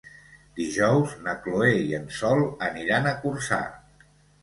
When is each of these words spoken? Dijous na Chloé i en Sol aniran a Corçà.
Dijous 0.59 1.13
na 1.27 1.35
Chloé 1.45 1.69
i 1.91 1.95
en 1.99 2.09
Sol 2.19 2.43
aniran 2.73 3.11
a 3.11 3.17
Corçà. 3.23 3.65